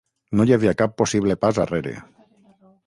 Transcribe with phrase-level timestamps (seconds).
[0.39, 1.97] No hi havia cap possible pas arrere...